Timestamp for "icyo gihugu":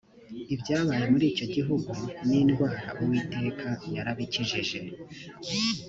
1.31-1.89